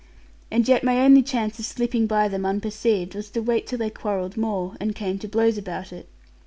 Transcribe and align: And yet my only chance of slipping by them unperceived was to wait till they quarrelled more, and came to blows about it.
And 0.49 0.67
yet 0.67 0.83
my 0.83 0.99
only 0.99 1.21
chance 1.21 1.59
of 1.59 1.65
slipping 1.65 2.07
by 2.07 2.27
them 2.27 2.43
unperceived 2.43 3.13
was 3.13 3.29
to 3.29 3.39
wait 3.39 3.67
till 3.67 3.77
they 3.77 3.91
quarrelled 3.91 4.35
more, 4.35 4.75
and 4.79 4.95
came 4.95 5.19
to 5.19 5.27
blows 5.27 5.59
about 5.59 5.93
it. 5.93 6.09